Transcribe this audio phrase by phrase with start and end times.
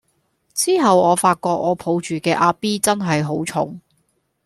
[0.55, 3.79] 之後先發覺我抱住嘅阿 B 真係好重